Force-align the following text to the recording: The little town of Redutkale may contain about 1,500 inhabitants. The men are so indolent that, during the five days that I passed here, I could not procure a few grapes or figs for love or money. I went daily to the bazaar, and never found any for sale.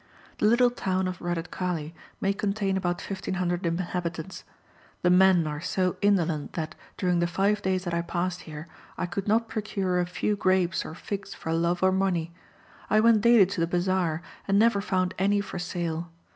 The 0.39 0.47
little 0.47 0.71
town 0.71 1.07
of 1.07 1.19
Redutkale 1.21 1.93
may 2.19 2.33
contain 2.33 2.75
about 2.75 3.03
1,500 3.03 3.63
inhabitants. 3.67 4.43
The 5.03 5.11
men 5.11 5.45
are 5.45 5.61
so 5.61 5.95
indolent 6.01 6.53
that, 6.53 6.73
during 6.97 7.19
the 7.19 7.27
five 7.27 7.61
days 7.61 7.83
that 7.83 7.93
I 7.93 8.01
passed 8.01 8.41
here, 8.49 8.67
I 8.97 9.05
could 9.05 9.27
not 9.27 9.47
procure 9.47 9.99
a 9.99 10.07
few 10.07 10.35
grapes 10.35 10.83
or 10.85 10.95
figs 10.95 11.35
for 11.35 11.53
love 11.53 11.83
or 11.83 11.91
money. 11.91 12.33
I 12.89 12.99
went 12.99 13.21
daily 13.21 13.45
to 13.45 13.61
the 13.61 13.67
bazaar, 13.67 14.23
and 14.47 14.57
never 14.57 14.81
found 14.81 15.13
any 15.19 15.39
for 15.39 15.59
sale. 15.59 16.09